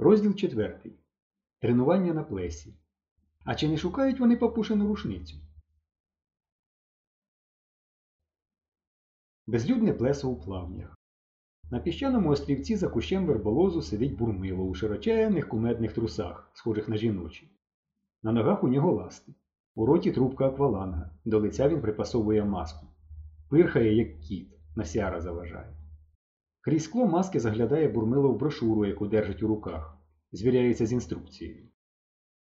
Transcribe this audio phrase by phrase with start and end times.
[0.00, 0.92] Розділ четвертий.
[1.60, 2.74] Тренування на плесі.
[3.44, 5.36] А чи не шукають вони папушину рушницю?
[9.46, 10.98] Безлюдне плесо у плавнях.
[11.70, 17.50] На піщаному острівці за кущем верболозу сидить бурмило у широченних кумедних трусах, схожих на жіночі.
[18.22, 19.34] На ногах у нього ласти.
[19.74, 22.86] У роті трубка акваланга, до лиця він припасовує маску.
[23.48, 25.78] Пирхає, як кіт, на сяра заважає.
[26.60, 29.97] Крізь скло маски заглядає бурмило в брошуру, яку держить у руках,
[30.32, 31.68] звіряється з інструкцією.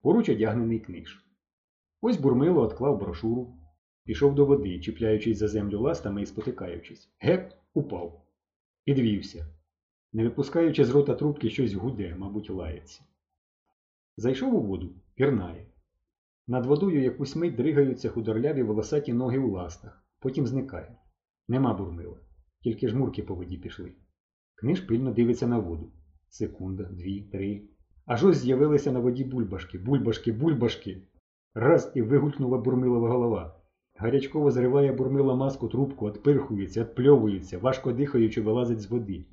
[0.01, 1.25] Поруч одягнений книж.
[2.01, 3.57] Ось бурмило отклав брошуру,
[4.03, 7.09] пішов до води, чіпляючись за землю ластами і спотикаючись.
[7.19, 8.25] Геп упав.
[8.83, 9.47] Підвівся.
[10.13, 13.03] Не випускаючи з рота трубки, щось гуде, мабуть, лається.
[14.17, 15.65] Зайшов у воду, пірнає.
[16.47, 20.97] Над водою якусь мить дригаються худорляві волосаті ноги у ластах, потім зникає.
[21.47, 22.19] Нема бурмила,
[22.61, 23.91] тільки жмурки по воді пішли.
[24.55, 25.91] Книж пильно дивиться на воду.
[26.29, 27.61] Секунда, дві, три.
[28.05, 31.01] Аж ось з'явилися на воді бульбашки, бульбашки, бульбашки.
[31.53, 33.55] Раз і вигулькнула бурмилова голова.
[33.95, 39.25] Гарячково зриває бурмила маску трубку, отпирхується, отпльовується, важко дихаючи, вилазить з води.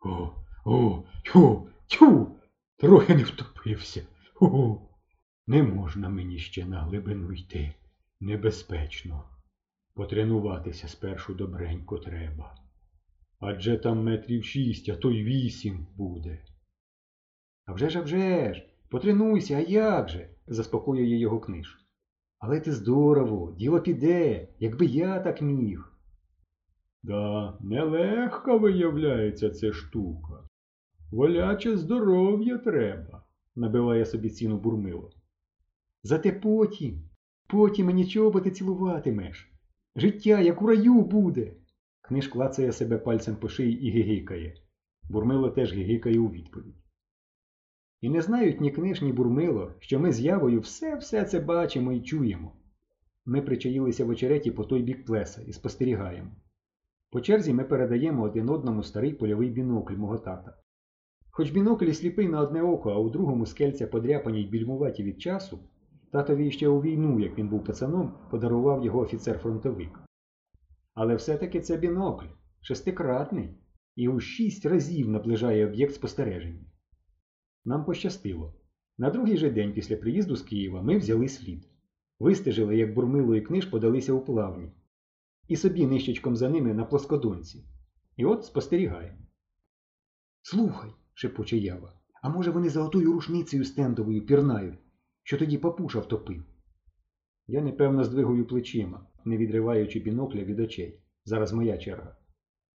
[0.00, 0.30] О,
[0.64, 2.36] о, тю, тю,
[2.76, 4.06] трохи не втопився.
[4.40, 4.78] О,
[5.46, 7.74] не можна мені ще на глибину йти.
[8.20, 9.24] Небезпечно.
[9.94, 12.56] Потренуватися спершу добренько треба.
[13.40, 16.42] Адже там метрів шість, а то й вісім буде.
[17.66, 20.28] А вже ж, а вже ж, потренуйся, а як же?
[20.46, 21.78] заспокоює його книж.
[22.38, 25.92] Але ти здорово, діло піде, якби я так міг.
[27.02, 30.48] Да, нелегко виявляється ця штука.
[31.10, 33.24] Воляче здоров'я треба,
[33.56, 35.10] набиває собі ціну бурмило.
[36.02, 37.08] Зате потім,
[37.46, 39.52] потім мені чого ти цілуватимеш.
[39.96, 41.56] Життя, як у раю буде.
[42.00, 44.54] Книж клацає себе пальцем по шиї і гигикає.
[45.10, 46.83] Бурмило теж гигикає у відповідь.
[48.04, 52.00] І не знають ні книж, ні бурмило, що ми з явою все-все це бачимо і
[52.00, 52.52] чуємо.
[53.26, 56.30] Ми причаїлися в очереті по той бік плеса і спостерігаємо.
[57.10, 60.56] По черзі ми передаємо один одному старий польовий бінокль мого тата.
[61.30, 65.58] Хоч бінокль сліпий на одне око, а у другому скельця подряпані й більмуваті від часу,
[66.12, 69.98] татові ще у війну, як він був пацаном, подарував його офіцер-фронтовик.
[70.94, 73.50] Але все-таки це бінокль, шестикратний,
[73.96, 76.64] і у шість разів наближає об'єкт спостереження.
[77.64, 78.54] Нам пощастило.
[78.98, 81.68] На другий же день після приїзду з Києва ми взяли слід.
[82.18, 84.72] Вистежили, як бурмило і книж подалися у плавні.
[85.48, 87.64] І собі нищечком за ними на плоскодонці.
[88.16, 89.18] І от спостерігаємо.
[90.42, 91.92] Слухай, шепоче ява,
[92.22, 94.78] а може вони за отою рушницею стендовою пірнають,
[95.22, 96.44] що тоді папуша втопив?
[97.46, 101.00] Я непевно здвигую плечима, не відриваючи бінокля від очей.
[101.24, 102.16] Зараз моя черга.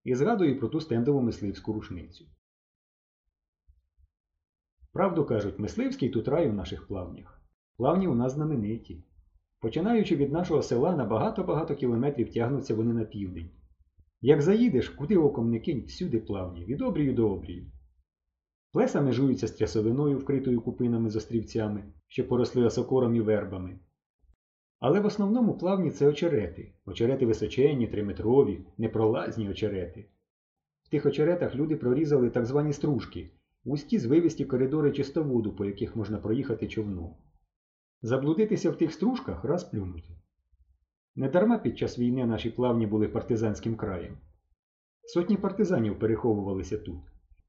[0.04, 2.24] І згадую про ту стендову мисливську рушницю.
[4.92, 7.42] Правду кажуть, мисливський тут рай у наших плавнях.
[7.76, 9.04] Плавні у нас знамениті.
[9.60, 13.50] Починаючи від нашого села на багато-багато кілометрів тягнуться вони на південь.
[14.20, 17.66] Як заїдеш, куди оком не кинь, всюди плавні, від обрію до обрію.
[18.72, 23.78] Плеса межуються з трясовиною, вкритою купинами з острівцями, що поросли осокором і вербами.
[24.80, 30.08] Але в основному плавні це очерети, очерети височенні, триметрові, непролазні очерети.
[30.82, 33.30] В тих очеретах люди прорізали так звані стружки,
[33.68, 37.16] вузькі звивисті коридори чистоводу, по яких можна проїхати човном.
[38.02, 40.08] Заблудитися в тих стружках раз плюнути.
[41.16, 44.18] Недарма під час війни наші плавні були партизанським краєм.
[45.02, 47.00] Сотні партизанів переховувалися тут,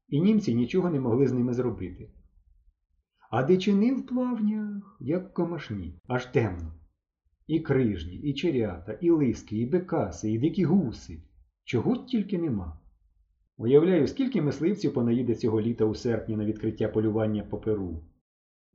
[0.08, 2.10] і німці нічого не могли з ними зробити.
[3.30, 6.74] А дичини в плавнях, як комашні, аж темно.
[7.46, 11.22] І крижні, і черята, і лиски, і бекаси, і дикі гуси.
[11.64, 12.79] Чого тільки нема.
[13.60, 18.04] Уявляю, скільки мисливців понаїде цього літа у серпні на відкриття полювання по Перу.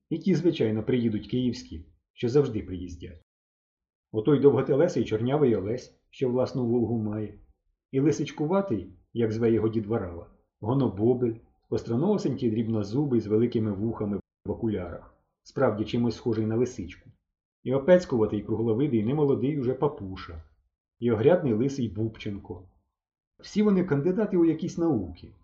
[0.09, 3.22] І ті, звичайно, приїдуть київські, що завжди приїздять.
[4.12, 7.40] Отой довготелесий чорнявий Олесь, що власну Волгу має,
[7.92, 10.30] і лисичкуватий, як зве його дід Варава,
[10.60, 11.36] гонобобель,
[11.69, 17.10] остроносенький дрібнозубий з великими вухами в окулярах, справді чимось схожий на лисичку,
[17.63, 20.44] і опецькуватий кругловидий немолодий уже папуша,
[21.00, 22.69] і огрядний лисий Бубченко.
[23.40, 25.36] Всі вони кандидати у якісь науки.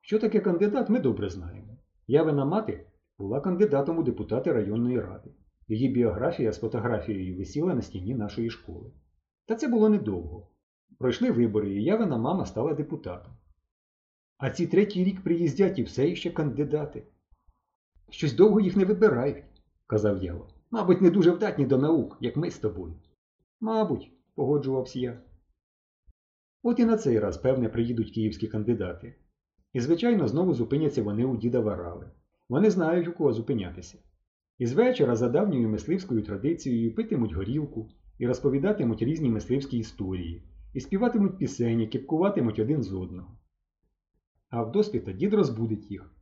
[0.00, 1.76] Що таке кандидат, ми добре знаємо.
[2.06, 2.86] Явина мати
[3.18, 5.30] була кандидатом у депутати районної ради.
[5.68, 8.92] Її біографія з фотографією висіла на стіні нашої школи.
[9.46, 10.48] Та це було недовго.
[10.98, 13.32] Пройшли вибори, і явина мама стала депутатом.
[14.38, 17.02] А ці третій рік приїздять і все іще кандидати.
[18.10, 19.44] Щось довго їх не вибирають,
[19.86, 20.48] казав Ява.
[20.70, 22.94] Мабуть, не дуже вдатні до наук, як ми з тобою.
[23.60, 25.20] Мабуть, погоджувався я.
[26.66, 29.14] От і на цей раз, певне, приїдуть київські кандидати.
[29.72, 32.10] І, звичайно, знову зупиняться вони у діда Варави.
[32.48, 33.98] Вони знають, у кого зупинятися.
[34.58, 40.42] І з вечора за давньою мисливською традицією питимуть горілку і розповідатимуть різні мисливські історії,
[40.74, 43.38] і співатимуть пісені, кіпкуватимуть один з одного.
[44.50, 46.14] А вдоспіта дід розбудить їх.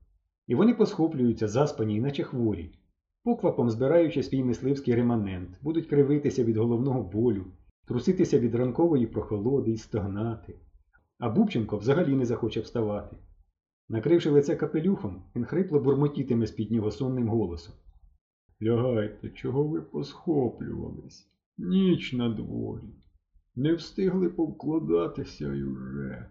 [0.46, 2.70] І вони посхоплюються заспані, наче хворі,
[3.24, 7.46] поквапом збираючи свій мисливський реманент, будуть кривитися від головного болю,
[7.86, 10.58] труситися від ранкової прохолоди і стогнати.
[11.18, 13.16] А Бубченко взагалі не захоче вставати.
[13.88, 17.74] Накривши лице капелюхом, він хрипло бурмотітиме з-під нього сонним голосом.
[18.62, 21.28] Лягайте, чого ви посхоплювались?
[21.58, 22.94] Ніч на дворі.
[23.54, 26.30] Не встигли повкладатися й уже.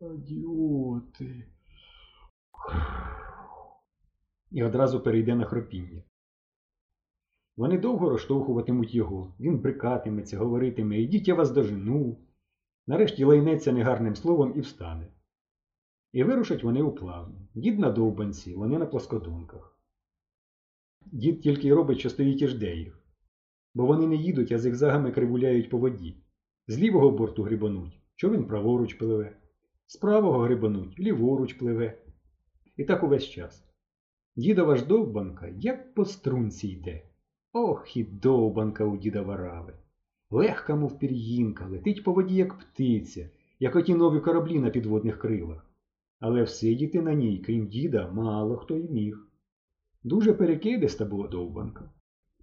[0.00, 1.46] Адіоти.
[4.50, 6.02] І одразу перейде на хропіння.
[7.56, 12.18] Вони довго розштовхуватимуть його, він брикатиметься, говоритиме «Ідіть, я вас дожену.
[12.86, 15.08] Нарешті лайнеться негарним словом і встане.
[16.12, 17.48] І вирушать вони у плавні.
[17.54, 19.78] Дід на довбанці, вони на плоскодонках.
[21.06, 23.00] Дід тільки й робить, що стоїть і жде їх.
[23.74, 26.16] Бо вони не їдуть, а зигзагами кривуляють по воді.
[26.68, 29.36] З лівого борту грибануть, що він праворуч пливе.
[29.86, 31.98] З правого грибануть, ліворуч пливе.
[32.76, 33.64] І так увесь час.
[34.36, 37.13] Дідова ж довбанка, як по струнці йде.
[37.56, 39.74] Ох, і довбанка у діда варави.
[40.30, 43.30] Легка, мов пір'їнка, летить по воді, як птиця,
[43.60, 45.70] як оті нові кораблі на підводних крилах.
[46.20, 49.28] Але всидіти на ній, крім діда, мало хто й міг.
[50.02, 51.90] Дуже перекидиста була довбанка.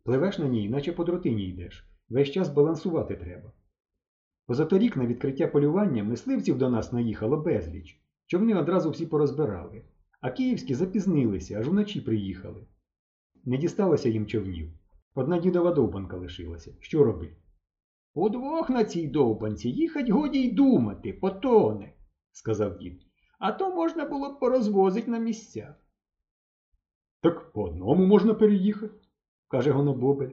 [0.03, 3.51] Пливеш на ній, наче по дротині йдеш, весь час балансувати треба.
[4.45, 9.81] Позаторік на відкриття полювання мисливців до нас наїхало безліч, човни одразу всі порозбирали,
[10.21, 12.67] а київські запізнилися, аж вночі приїхали.
[13.45, 14.71] Не дісталося їм човнів.
[15.15, 16.75] Одна дідова довбанка лишилася.
[16.79, 17.35] Що робити?
[18.13, 21.93] Удвох на цій довбанці їхать годі й думати, потоне,
[22.31, 23.01] сказав дід.
[23.39, 25.75] А то можна було б порозвозить на місця.
[27.21, 28.93] Так по одному можна переїхати,
[29.47, 30.31] каже Гонобобель.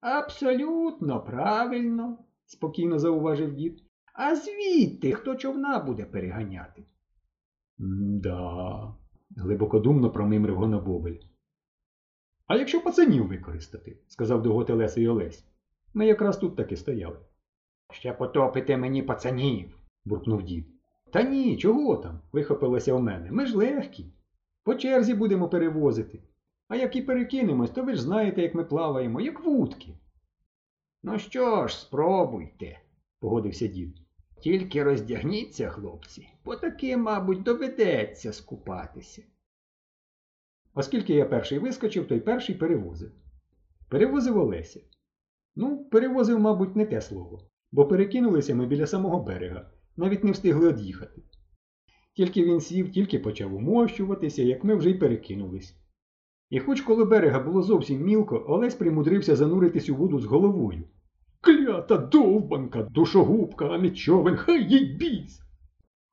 [0.00, 3.82] Абсолютно правильно, спокійно зауважив дід.
[4.14, 6.84] А звідти хто човна буде переганяти?
[7.78, 8.94] Да,
[9.36, 11.18] глибокодумно промимрив Гонобобель.
[12.46, 15.44] А якщо пацанів використати, сказав до Готелесий Олесь.
[15.94, 17.18] Ми якраз тут таки стояли.
[17.92, 20.66] Ще потопите мені пацанів, буркнув дід.
[21.12, 22.20] Та ні, чого там?
[22.32, 23.30] вихопилося у мене.
[23.32, 24.06] Ми ж легкі.
[24.64, 26.22] По черзі будемо перевозити.
[26.68, 29.94] А як і перекинемось, то ви ж знаєте, як ми плаваємо, як вудки.
[31.02, 32.80] Ну що ж, спробуйте,
[33.20, 33.96] погодився дід.
[34.40, 39.22] Тільки роздягніться, хлопці, бо таки, мабуть, доведеться скупатися.
[40.78, 43.12] Оскільки я перший вискочив, то й перший перевозив.
[43.88, 44.80] Перевозив Олеся.
[45.56, 47.40] Ну, перевозив, мабуть, не те слово,
[47.72, 51.22] бо перекинулися ми біля самого берега, навіть не встигли од'їхати.
[52.16, 55.76] Тільки він сів, тільки почав умощуватися, як ми вже й перекинулись.
[56.50, 60.84] І хоч коло берега було зовсім мілко, Олесь примудрився зануритись у воду з головою.
[61.40, 65.40] Клята довбанка, душогубка, а не хай їй біс.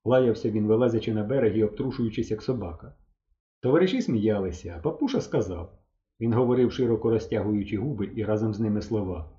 [0.05, 2.95] Лаявся він, вилазячи на берег і обтрушуючись, як собака.
[3.63, 5.79] Товариші сміялися, а папуша сказав.
[6.19, 9.29] Він говорив, широко розтягуючи губи і разом з ними слова.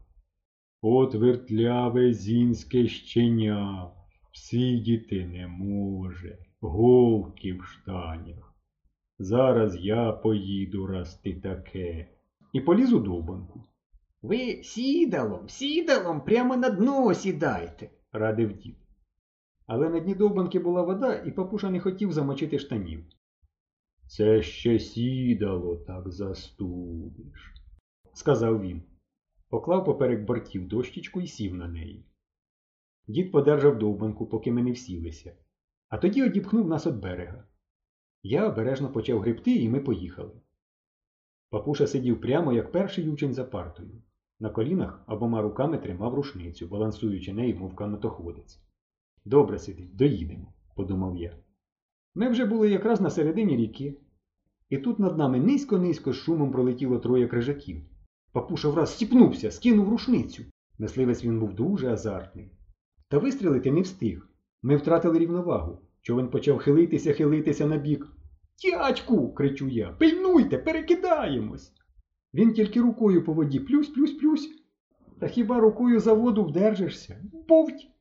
[0.83, 3.91] От вертляве зінське щеня,
[4.33, 8.55] всидіти не може, голки в штанях.
[9.19, 12.09] Зараз я поїду, раз ти таке.
[12.53, 13.65] І поліз у довбанку.
[14.23, 18.77] Ви сідалом, сідалом прямо на дно сідайте, радив дід.
[19.67, 23.05] Але на дні довбанки була вода, і папуша не хотів замочити штанів.
[24.07, 27.55] Це ще сідало так застудиш,
[28.13, 28.83] сказав він.
[29.49, 32.05] Поклав поперек бортів дощечку і сів на неї.
[33.09, 35.37] Дід подержав довбанку, поки ми не всілися,
[35.89, 37.45] а тоді одіпхнув нас від берега.
[38.23, 40.41] Я обережно почав гребти, і ми поїхали.
[41.51, 44.03] Папуша сидів прямо, як перший учень за партою.
[44.41, 48.61] На колінах обома руками тримав рушницю, балансуючи нею, мов канатоходець.
[49.25, 51.39] Добре сидить, доїдемо, подумав я.
[52.15, 53.97] Ми вже були якраз на середині ріки,
[54.71, 57.83] і тут над нами низько-низько з шумом пролетіло троє крижаків.
[58.33, 60.43] Папуша враз сіпнувся, скинув рушницю.
[60.79, 62.51] Мисливець він був дуже азартний.
[63.09, 64.29] Та вистрілити не встиг.
[64.63, 65.79] Ми втратили рівновагу.
[66.03, 68.07] Човен почав хилитися, хилитися на бік.
[68.63, 69.35] Тячку.
[69.35, 69.93] кричу я.
[69.93, 71.73] Пильнуйте, перекидаємось.
[72.35, 74.49] Він тільки рукою по воді плюсь, плюсь, плюсь.
[75.19, 77.23] Та хіба рукою за воду вдержишся?
[77.49, 77.94] Повть.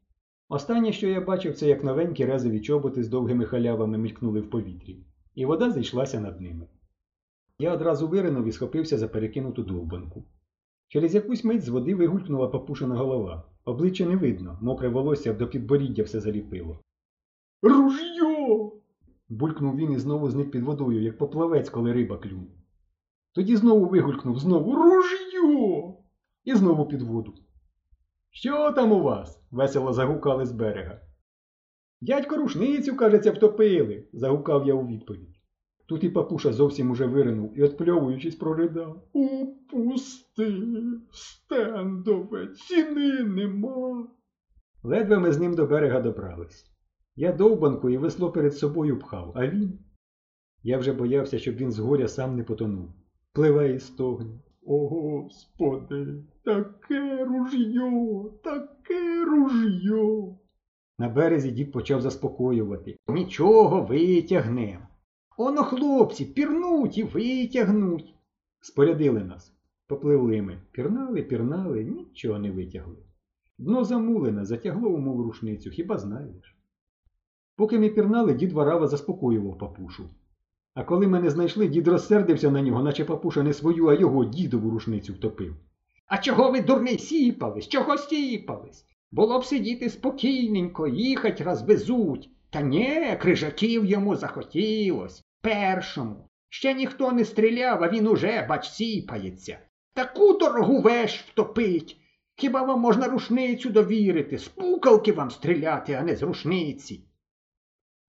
[0.53, 5.05] Останнє, що я бачив, це як новенькі резові чоботи з довгими халявами мелькнули в повітрі,
[5.35, 6.67] і вода зійшлася над ними.
[7.59, 10.25] Я одразу виринув і схопився за перекинуту довбанку.
[10.87, 13.43] Через якусь мить з води вигулькнула папушина голова.
[13.65, 16.79] Обличчя не видно, мокре волосся до підборіддя все заліпило.
[17.61, 18.71] Ружьо.
[19.29, 22.51] Булькнув він і знову зник під водою, як поплавець, коли риба клюне.
[23.31, 25.93] Тоді знову вигулькнув, знову ружьо!
[26.43, 27.33] І знову під воду.
[28.35, 29.43] Що там у вас?
[29.51, 31.01] весело загукали з берега.
[32.01, 35.35] Дядько рушницю, кажеться, втопили, загукав я у відповідь.
[35.87, 39.03] Тут і папуша зовсім уже виринув і, отпльовуючись, проридав.
[39.13, 40.61] Упусти,
[41.11, 44.07] стендове, ціни нема.
[44.83, 46.65] Ледве ми з ним до берега добрались.
[47.15, 49.79] Я довбанку і весло перед собою пхав, а він.
[50.63, 52.93] Я вже боявся, щоб він з горя сам не потонув.
[53.33, 54.39] Пливе і стогне.
[54.65, 60.37] О, Господи, таке ружьо, таке ружьо.
[60.99, 62.97] На березі дід почав заспокоювати.
[63.07, 64.79] Нічого витягнем.
[65.37, 68.15] Оно, хлопці, пірнуть і витягнуть.
[68.61, 69.53] Спорядили нас.
[69.87, 70.61] Попливли ми.
[70.71, 72.97] Пірнали, пірнали, нічого не витягли.
[73.57, 76.57] Дно замулене, затягло у мову рушницю, хіба знаєш?
[77.55, 80.09] Поки ми пірнали, дід Варава заспокоював папушу.
[80.75, 84.69] А коли мене знайшли, дід розсердився на нього, наче папуша не свою, а його дідову
[84.69, 85.55] рушницю втопив.
[86.07, 87.67] А чого ви, дурний, сіпались?
[87.67, 88.85] Чого сіпались?
[89.11, 92.29] Було б сидіти спокійненько, їхать розвезуть.
[92.49, 95.23] Та ні, крижаків йому захотілось.
[95.41, 96.29] Першому.
[96.49, 99.59] Ще ніхто не стріляв, а він уже, бач, сіпається.
[99.93, 101.97] Таку дорогу веш втопить.
[102.35, 104.37] Хіба вам можна рушницю довірити?
[104.37, 107.03] З пукалки вам стріляти, а не з рушниці.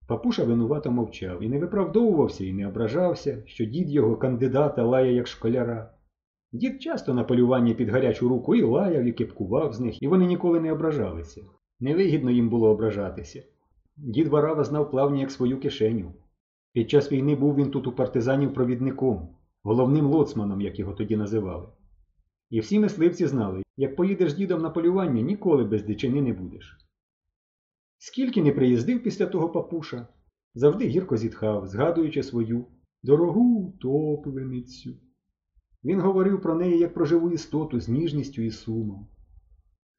[0.07, 5.27] Папуша винувато мовчав і не виправдовувався і не ображався, що дід його кандидата лає як
[5.27, 5.91] школяра.
[6.53, 10.27] Дід часто на полюванні під гарячу руку і лаяв, і кипкував з них, і вони
[10.27, 11.43] ніколи не ображалися.
[11.81, 13.43] Невигідно їм було ображатися.
[13.97, 16.15] Дід Варава знав плавні як свою кишеню.
[16.73, 19.29] Під час війни був він тут у партизанів провідником,
[19.63, 21.69] головним лоцманом, як його тоді називали.
[22.51, 26.79] І всі мисливці знали, як поїдеш дідом на полювання, ніколи без дичини не будеш.
[28.07, 30.07] Скільки не приїздив після того папуша,
[30.55, 32.67] завжди гірко зітхав, згадуючи свою
[33.03, 34.91] дорогу утопленицю.
[35.85, 39.09] Він говорив про неї як про живу істоту з ніжністю і сумом.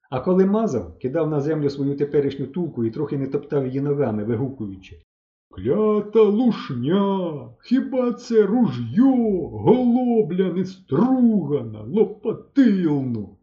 [0.10, 4.24] А коли мазав, кидав на землю свою теперішню тулку і трохи не топтав її ногами,
[4.24, 5.02] вигукуючи
[5.50, 13.38] Клята лушня, хіба це ружьо, голобля нестругана, лопатилну?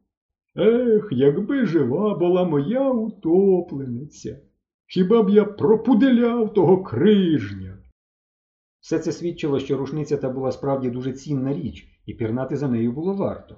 [0.56, 4.40] Ех, якби жива була моя утоплениця,
[4.92, 7.78] хіба б я пропуделяв того крижня?
[8.80, 12.92] Все це свідчило, що рушниця та була справді дуже цінна річ, і пірнати за нею
[12.92, 13.56] було варто.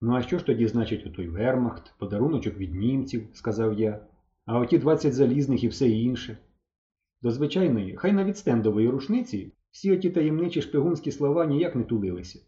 [0.00, 4.06] Ну, а що ж тоді значить отой вермахт, подаруночок від німців, сказав я,
[4.46, 6.38] а оті двадцять залізних і все інше.
[7.22, 12.40] До звичайної, хай навіть стендової рушниці, всі оті таємничі шпигунські слова ніяк не тулилися.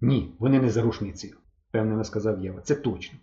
[0.00, 1.36] Ні, вони не за рушницею,
[1.68, 3.18] впевнено сказав Єва, це точно.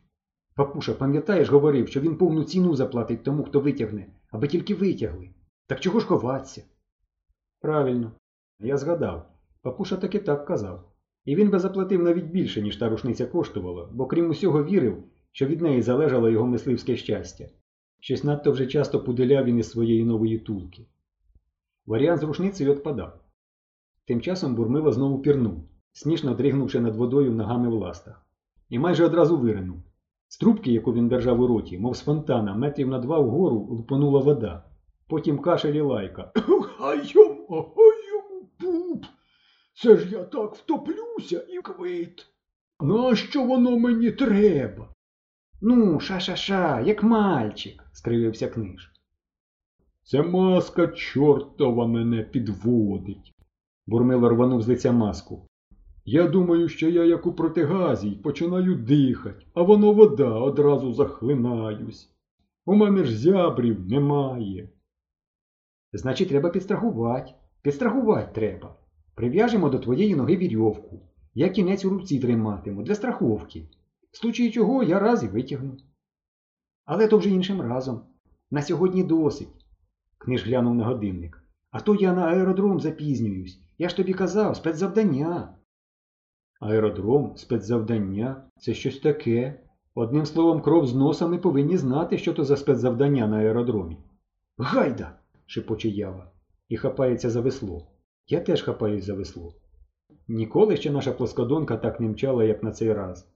[0.56, 5.30] Папуша, пам'ятаєш, говорив, що він повну ціну заплатить тому, хто витягне, аби тільки витягли.
[5.68, 6.64] Так чого ж ховатися?
[7.62, 8.12] Правильно,
[8.60, 9.30] я згадав.
[9.62, 10.92] Папуша таки так казав.
[11.26, 15.46] І він би заплатив навіть більше, ніж та рушниця коштувала, бо крім усього вірив, що
[15.46, 17.46] від неї залежало його мисливське щастя.
[18.00, 20.86] Щось надто вже часто пуделяв він із своєї нової тулки.
[21.86, 23.20] Варіант з рушницею відпадав.
[24.06, 28.26] Тим часом бурмило знову пірнув, смішно дригнувши над водою ногами в ластах.
[28.70, 29.78] І майже одразу виринув.
[30.28, 34.20] З трубки, яку він держав у роті, мов з фонтана, метрів на два вгору лупонула
[34.20, 34.64] вода.
[35.08, 36.32] Потім кашель і лайка.
[36.78, 39.06] Хай йому пуп!
[39.74, 42.28] Це ж я так втоплюся і квит.
[42.80, 44.94] Нащо воно мені треба?
[45.62, 48.92] Ну, ша-ша-ша, як мальчик, скривився книж.
[50.04, 53.34] Це маска чортова мене підводить.
[53.88, 55.48] Бурмило рванув з лиця маску.
[56.08, 62.10] Я думаю, що я як у протигазі починаю дихати, а воно вода одразу захлинаюсь.
[62.66, 64.70] У мене ж зябрів немає.
[65.94, 67.32] Значить, треба підстрахувати.
[67.62, 68.76] Підстрахувати треба.
[69.16, 71.02] Прив'яжемо до твоєї ноги вірьовку.
[71.34, 73.70] Я кінець у руці триматиму для страховки.
[74.12, 75.78] В случаї чого я раз і витягну.
[76.86, 78.02] Але то вже іншим разом.
[78.52, 79.66] На сьогодні досить.
[80.18, 81.44] Книж глянув на годинник.
[81.72, 83.62] А то я на аеродром запізнююсь.
[83.78, 85.56] Я ж тобі казав, спецзавдання.
[86.70, 89.60] Аеродром, спецзавдання це щось таке.
[89.96, 93.98] Одним словом, кров з носа ми повинні знати, що то за спецзавдання на аеродромі.
[94.58, 95.20] Гайда!
[95.46, 96.32] шепоче ява
[96.70, 97.88] і хапається за весло.
[98.28, 99.54] Я теж хапаюсь за весло.
[100.28, 103.28] Ніколи ще наша плоскодонка так не мчала, як на цей раз.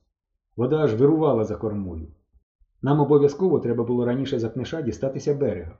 [0.56, 2.08] Вода аж вирувала за кормою.
[2.82, 5.78] Нам обов'язково треба було раніше за книша дістатися берега.